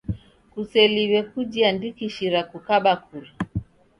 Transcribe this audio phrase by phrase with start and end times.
[0.51, 3.31] Kuseliw'e kujiandikishira kukaba kura